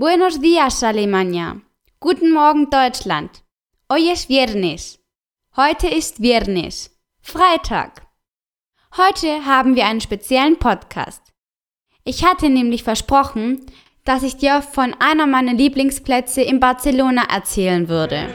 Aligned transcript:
Buenos 0.00 0.40
días, 0.40 0.84
Alemania. 0.84 1.60
Guten 1.98 2.32
Morgen, 2.32 2.70
Deutschland. 2.70 3.42
Hoy 3.90 4.08
es 4.10 4.26
viernes. 4.26 5.00
Heute 5.56 5.88
ist 5.88 6.18
Viernes. 6.18 6.96
Freitag. 7.20 8.06
Heute 8.96 9.44
haben 9.44 9.74
wir 9.74 9.86
einen 9.86 10.00
speziellen 10.00 10.56
Podcast. 10.56 11.20
Ich 12.04 12.24
hatte 12.24 12.48
nämlich 12.48 12.84
versprochen, 12.84 13.66
dass 14.04 14.22
ich 14.22 14.36
dir 14.36 14.62
von 14.62 14.94
einer 15.00 15.26
meiner 15.26 15.54
Lieblingsplätze 15.54 16.42
in 16.42 16.60
Barcelona 16.60 17.24
erzählen 17.28 17.88
würde. 17.88 18.32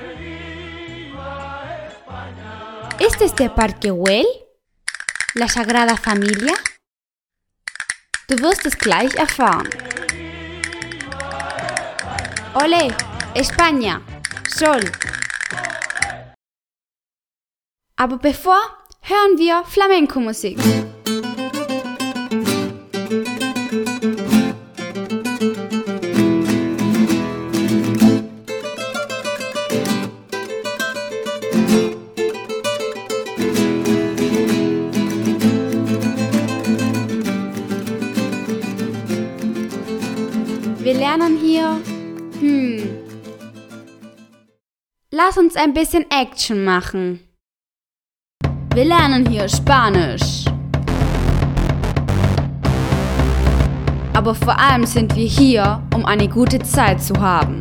Ist 2.99 3.21
es 3.21 3.33
der 3.35 3.47
Parque 3.47 3.79
Güell? 3.79 4.25
La 5.35 5.47
Sagrada 5.47 5.95
Familia? 5.95 6.55
Du 8.27 8.37
wirst 8.39 8.65
es 8.65 8.77
gleich 8.77 9.15
erfahren. 9.15 9.69
Ole, 12.55 12.95
España, 13.33 13.99
Sol. 14.47 14.81
Aber 17.95 18.17
bevor 18.17 18.61
hören 19.01 19.37
wir 19.39 19.63
Flamenco-Musik. 19.65 20.59
Wir 40.79 40.93
lernen 40.93 41.37
hier, 41.37 41.81
hm, 42.39 42.89
lass 45.11 45.37
uns 45.37 45.55
ein 45.55 45.73
bisschen 45.73 46.05
Action 46.09 46.63
machen. 46.63 47.19
Wir 48.73 48.85
lernen 48.85 49.27
hier 49.29 49.47
Spanisch. 49.47 50.45
Aber 54.13 54.35
vor 54.35 54.57
allem 54.57 54.85
sind 54.85 55.15
wir 55.15 55.25
hier, 55.25 55.81
um 55.93 56.05
eine 56.05 56.27
gute 56.27 56.59
Zeit 56.59 57.01
zu 57.01 57.15
haben. 57.19 57.59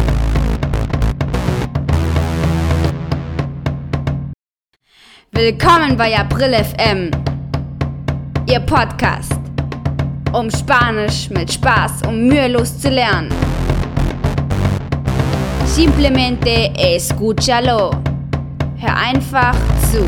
Willkommen 5.32 5.96
bei 5.96 6.16
April 6.16 6.52
FM, 6.52 7.10
Ihr 8.46 8.60
Podcast, 8.60 9.32
um 10.32 10.50
Spanisch 10.50 11.30
mit 11.30 11.52
Spaß 11.52 12.02
und 12.06 12.28
mühelos 12.28 12.78
zu 12.78 12.90
lernen. 12.90 13.30
Simplemente 15.74 16.70
escúchalo. 16.76 17.92
Hör 18.76 18.94
einfach 18.94 19.56
zu. 19.90 20.06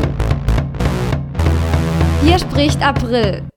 Hier 2.21 2.37
spricht 2.37 2.79
April. 2.83 3.49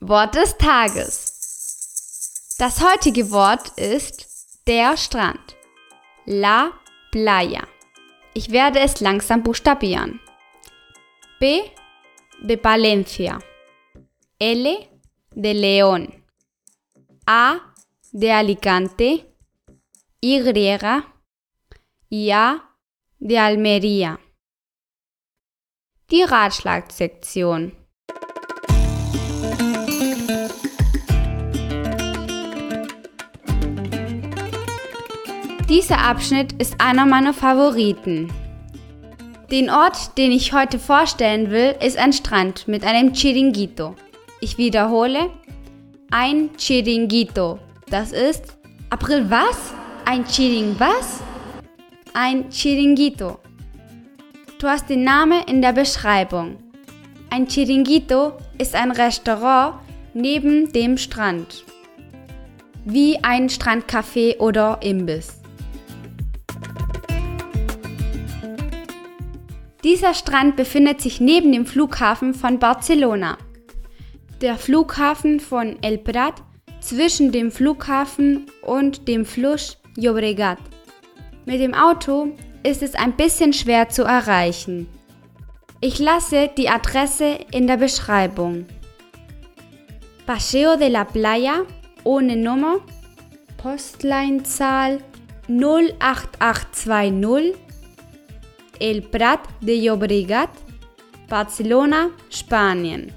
Wort 0.00 0.34
des 0.34 0.58
Tages. 0.58 2.56
Das 2.58 2.82
heutige 2.82 3.30
Wort 3.30 3.68
ist 3.78 4.26
der 4.66 4.96
Strand. 4.96 5.56
La 6.26 6.72
playa. 7.12 7.62
Ich 8.34 8.50
werde 8.50 8.80
es 8.80 9.00
langsam 9.00 9.44
buchstabieren. 9.44 10.18
P 11.38 11.62
de 12.42 12.56
Palencia. 12.56 13.38
L 14.40 14.88
de 15.30 15.52
León. 15.52 16.24
A 17.24 17.60
de 18.10 18.32
Alicante. 18.32 19.31
Y 20.24 20.38
y 22.08 22.32
de 23.18 23.38
Almería. 23.40 24.20
Die 26.12 26.22
Ratschlagsektion. 26.22 27.72
Dieser 35.68 35.98
Abschnitt 35.98 36.52
ist 36.52 36.80
einer 36.80 37.04
meiner 37.04 37.34
Favoriten. 37.34 38.32
Den 39.50 39.70
Ort, 39.70 40.16
den 40.16 40.30
ich 40.30 40.52
heute 40.52 40.78
vorstellen 40.78 41.50
will, 41.50 41.74
ist 41.84 41.98
ein 41.98 42.12
Strand 42.12 42.68
mit 42.68 42.84
einem 42.84 43.12
Chiringuito. 43.12 43.96
Ich 44.40 44.56
wiederhole, 44.56 45.32
ein 46.12 46.50
Chiringuito. 46.56 47.58
Das 47.90 48.12
ist 48.12 48.56
April 48.88 49.28
was? 49.28 49.81
Ein 50.04 50.24
Chiring 50.26 50.74
was? 50.78 51.22
Ein 52.12 52.50
Chiringuito. 52.50 53.38
Du 54.58 54.66
hast 54.66 54.90
den 54.90 55.04
Namen 55.04 55.42
in 55.46 55.62
der 55.62 55.72
Beschreibung. 55.72 56.56
Ein 57.30 57.46
Chiringuito 57.46 58.32
ist 58.58 58.74
ein 58.74 58.90
Restaurant 58.90 59.76
neben 60.12 60.72
dem 60.72 60.98
Strand. 60.98 61.64
Wie 62.84 63.22
ein 63.22 63.48
Strandcafé 63.48 64.38
oder 64.38 64.78
Imbiss. 64.82 65.40
Dieser 69.84 70.14
Strand 70.14 70.56
befindet 70.56 71.00
sich 71.00 71.20
neben 71.20 71.52
dem 71.52 71.64
Flughafen 71.64 72.34
von 72.34 72.58
Barcelona. 72.58 73.38
Der 74.40 74.56
Flughafen 74.56 75.38
von 75.38 75.76
El 75.82 75.98
Prat 75.98 76.42
zwischen 76.80 77.30
dem 77.30 77.52
Flughafen 77.52 78.46
und 78.62 79.06
dem 79.06 79.24
Fluss 79.24 79.78
Llobregat. 79.96 80.58
Mit 81.44 81.60
dem 81.60 81.74
Auto 81.74 82.28
ist 82.62 82.82
es 82.82 82.94
ein 82.94 83.16
bisschen 83.16 83.52
schwer 83.52 83.88
zu 83.88 84.04
erreichen. 84.04 84.86
Ich 85.80 85.98
lasse 85.98 86.48
die 86.56 86.68
Adresse 86.68 87.40
in 87.50 87.66
der 87.66 87.76
Beschreibung. 87.76 88.66
Paseo 90.26 90.76
de 90.76 90.88
la 90.88 91.02
Playa 91.04 91.62
ohne 92.04 92.36
Nummer, 92.36 92.76
Postleinzahl 93.56 95.00
08820 95.48 97.56
El 98.78 99.02
Prat 99.02 99.40
de 99.60 99.84
Llobregat, 99.84 100.50
Barcelona, 101.28 102.10
Spanien. 102.30 103.12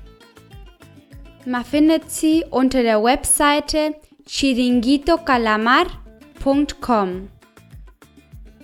Man 1.45 1.63
findet 1.63 2.11
sie 2.11 2.43
unter 2.49 2.81
der 2.81 3.03
Webseite 3.03 3.93
chiringuitocalamar.com. 6.45 7.29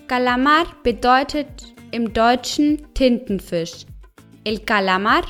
Calamar 0.08 0.66
bedeutet 0.84 1.74
im 1.92 2.14
Deutschen 2.14 2.94
Tintenfisch. 2.94 3.86
El 4.44 4.60
Calamar, 4.60 5.24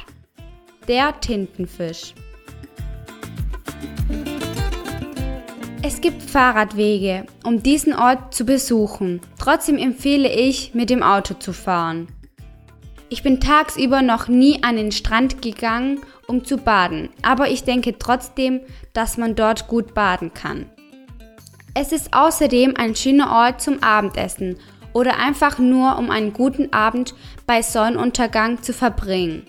der 0.88 1.20
Tintenfisch. 1.22 2.14
Es 5.82 6.02
gibt 6.02 6.22
Fahrradwege, 6.22 7.26
um 7.44 7.64
diesen 7.64 7.94
Ort 7.94 8.34
zu 8.34 8.46
besuchen. 8.46 9.22
Trotzdem 9.40 9.78
empfehle 9.78 10.30
ich, 10.30 10.74
mit 10.74 10.90
dem 10.90 11.04
Auto 11.04 11.36
zu 11.36 11.54
fahren. 11.54 12.08
Ich 13.10 13.24
bin 13.24 13.40
tagsüber 13.40 14.02
noch 14.02 14.28
nie 14.28 14.62
an 14.64 14.76
den 14.76 14.92
Strand 14.92 15.42
gegangen, 15.42 16.02
um 16.28 16.46
zu 16.46 16.58
baden, 16.58 17.10
aber 17.22 17.50
ich 17.50 17.64
denke 17.64 17.98
trotzdem, 17.98 18.62
dass 18.94 19.18
man 19.18 19.36
dort 19.36 19.68
gut 19.68 19.94
baden 19.94 20.34
kann. 20.34 20.70
Es 21.74 21.94
ist 21.94 22.14
außerdem 22.14 22.74
ein 22.76 22.96
schöner 22.96 23.32
Ort 23.32 23.62
zum 23.62 23.82
Abendessen 23.82 24.58
oder 24.94 25.18
einfach 25.20 25.58
nur 25.58 25.98
um 25.98 26.12
einen 26.12 26.34
guten 26.34 26.74
Abend 26.74 27.16
bei 27.48 27.62
Sonnenuntergang 27.62 28.62
zu 28.62 28.74
verbringen. 28.74 29.44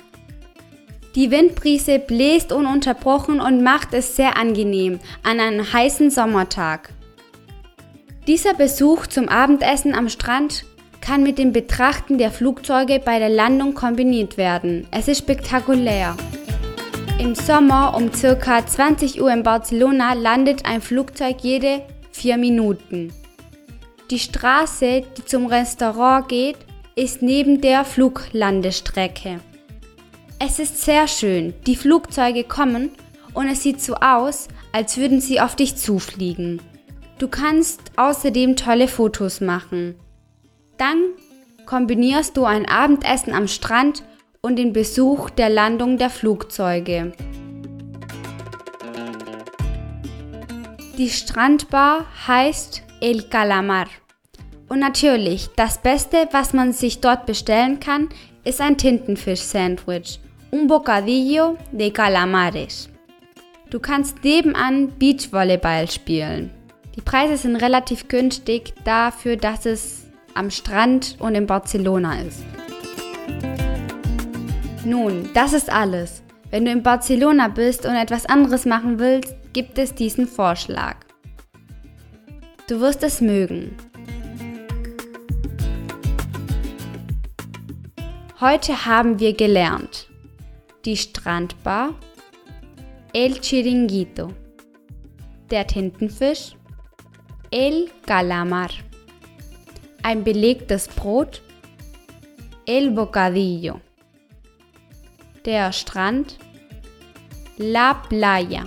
Die 1.16 1.30
Windbrise 1.32 1.98
bläst 1.98 2.52
ununterbrochen 2.52 3.40
und 3.40 3.62
macht 3.62 3.92
es 3.92 4.14
sehr 4.14 4.36
angenehm 4.36 5.00
an 5.24 5.40
einem 5.40 5.70
heißen 5.72 6.10
Sommertag. 6.10 6.90
Dieser 8.28 8.54
Besuch 8.54 9.08
zum 9.08 9.28
Abendessen 9.28 9.92
am 9.92 10.08
Strand 10.08 10.64
kann 11.00 11.24
mit 11.24 11.38
dem 11.38 11.52
Betrachten 11.52 12.18
der 12.18 12.30
Flugzeuge 12.30 13.00
bei 13.04 13.18
der 13.18 13.30
Landung 13.30 13.74
kombiniert 13.74 14.36
werden. 14.36 14.86
Es 14.92 15.08
ist 15.08 15.18
spektakulär. 15.18 16.16
Im 17.18 17.34
Sommer 17.34 17.94
um 17.96 18.12
ca. 18.12 18.64
20 18.64 19.20
Uhr 19.20 19.32
in 19.32 19.42
Barcelona 19.42 20.12
landet 20.12 20.64
ein 20.64 20.80
Flugzeug 20.80 21.38
jede 21.42 21.82
vier 22.12 22.36
Minuten. 22.36 23.12
Die 24.10 24.18
Straße, 24.18 25.04
die 25.16 25.24
zum 25.24 25.46
Restaurant 25.46 26.28
geht, 26.28 26.58
ist 26.94 27.22
neben 27.22 27.60
der 27.60 27.84
Fluglandestrecke. 27.84 29.40
Es 30.38 30.58
ist 30.58 30.82
sehr 30.82 31.08
schön. 31.08 31.54
Die 31.66 31.76
Flugzeuge 31.76 32.44
kommen 32.44 32.90
und 33.32 33.48
es 33.48 33.62
sieht 33.62 33.80
so 33.80 33.94
aus, 33.94 34.48
als 34.72 34.96
würden 34.96 35.20
sie 35.20 35.40
auf 35.40 35.56
dich 35.56 35.76
zufliegen. 35.76 36.60
Du 37.18 37.28
kannst 37.28 37.80
außerdem 37.96 38.56
tolle 38.56 38.88
Fotos 38.88 39.40
machen. 39.40 39.94
Dann 40.76 40.98
kombinierst 41.64 42.36
du 42.36 42.44
ein 42.44 42.66
Abendessen 42.66 43.32
am 43.32 43.46
Strand 43.46 44.02
und 44.42 44.56
den 44.56 44.72
Besuch 44.72 45.30
der 45.30 45.48
Landung 45.48 45.96
der 45.96 46.10
Flugzeuge. 46.10 47.12
Die 50.98 51.08
Strandbar 51.08 52.04
heißt 52.28 52.82
El 53.00 53.22
Calamar. 53.22 53.86
Und 54.68 54.80
natürlich, 54.80 55.48
das 55.56 55.78
Beste, 55.78 56.28
was 56.32 56.52
man 56.52 56.74
sich 56.74 57.00
dort 57.00 57.24
bestellen 57.24 57.80
kann, 57.80 58.10
ist 58.44 58.60
ein 58.60 58.76
Tintenfisch-Sandwich, 58.76 60.20
un 60.50 60.66
bocadillo 60.66 61.56
de 61.72 61.90
calamares. 61.90 62.90
Du 63.70 63.80
kannst 63.80 64.22
nebenan 64.22 64.90
Beachvolleyball 64.98 65.90
spielen. 65.90 66.50
Die 66.94 67.00
Preise 67.00 67.38
sind 67.38 67.56
relativ 67.56 68.08
günstig 68.08 68.74
dafür, 68.84 69.36
dass 69.36 69.64
es 69.64 70.02
am 70.34 70.50
Strand 70.50 71.16
und 71.20 71.34
in 71.34 71.46
Barcelona 71.46 72.20
ist. 72.20 72.44
Nun, 74.84 75.30
das 75.32 75.54
ist 75.54 75.72
alles. 75.72 76.22
Wenn 76.50 76.66
du 76.66 76.70
in 76.70 76.82
Barcelona 76.82 77.48
bist 77.48 77.86
und 77.86 77.94
etwas 77.94 78.26
anderes 78.26 78.66
machen 78.66 78.98
willst, 78.98 79.34
gibt 79.52 79.78
es 79.78 79.94
diesen 79.94 80.26
Vorschlag. 80.26 80.96
Du 82.68 82.80
wirst 82.80 83.02
es 83.02 83.20
mögen. 83.20 83.76
Heute 88.40 88.86
haben 88.86 89.18
wir 89.20 89.34
gelernt 89.34 90.08
die 90.84 90.96
Strandbar, 90.96 91.94
El 93.12 93.40
Chiringuito, 93.40 94.32
der 95.50 95.66
Tintenfisch, 95.66 96.56
El 97.50 97.90
Calamar, 98.04 98.70
ein 100.02 100.24
belegtes 100.24 100.88
Brot, 100.88 101.40
El 102.66 102.90
Bocadillo, 102.90 103.80
der 105.44 105.72
Strand, 105.72 106.38
La 107.58 107.94
Playa. 107.94 108.64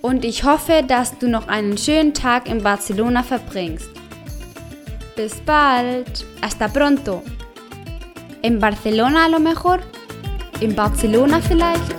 Und 0.00 0.24
ich 0.24 0.44
hoffe, 0.44 0.84
dass 0.86 1.18
du 1.18 1.28
noch 1.28 1.48
einen 1.48 1.76
schönen 1.76 2.14
Tag 2.14 2.48
in 2.48 2.62
Barcelona 2.62 3.22
verbringst. 3.22 3.90
Bis 5.16 5.34
bald. 5.40 6.24
Hasta 6.40 6.68
pronto. 6.68 7.22
En 8.42 8.60
Barcelona 8.60 9.24
a 9.24 9.28
lo 9.28 9.40
mejor. 9.40 9.80
En 10.60 10.74
Barcelona 10.74 11.40
vielleicht. 11.40 11.97